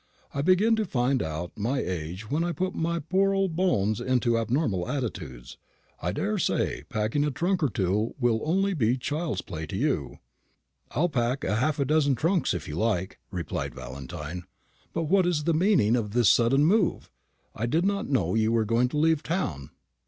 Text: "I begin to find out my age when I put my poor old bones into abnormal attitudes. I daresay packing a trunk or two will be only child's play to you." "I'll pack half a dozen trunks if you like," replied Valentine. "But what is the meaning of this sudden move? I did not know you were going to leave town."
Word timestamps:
"I 0.33 0.41
begin 0.41 0.75
to 0.77 0.83
find 0.85 1.21
out 1.21 1.51
my 1.55 1.77
age 1.77 2.27
when 2.31 2.43
I 2.43 2.53
put 2.53 2.73
my 2.73 2.97
poor 2.97 3.35
old 3.35 3.55
bones 3.55 4.01
into 4.01 4.35
abnormal 4.35 4.89
attitudes. 4.89 5.59
I 6.01 6.11
daresay 6.11 6.81
packing 6.89 7.23
a 7.23 7.29
trunk 7.29 7.61
or 7.61 7.69
two 7.69 8.15
will 8.19 8.39
be 8.39 8.43
only 8.43 8.97
child's 8.97 9.43
play 9.43 9.67
to 9.67 9.77
you." 9.77 10.17
"I'll 10.89 11.07
pack 11.07 11.43
half 11.43 11.77
a 11.77 11.85
dozen 11.85 12.15
trunks 12.15 12.55
if 12.55 12.67
you 12.67 12.77
like," 12.77 13.19
replied 13.29 13.75
Valentine. 13.75 14.41
"But 14.91 15.03
what 15.03 15.27
is 15.27 15.43
the 15.43 15.53
meaning 15.53 15.95
of 15.95 16.13
this 16.13 16.29
sudden 16.29 16.65
move? 16.65 17.11
I 17.53 17.67
did 17.67 17.85
not 17.85 18.09
know 18.09 18.33
you 18.33 18.51
were 18.51 18.65
going 18.65 18.89
to 18.89 18.97
leave 18.97 19.21
town." 19.21 19.69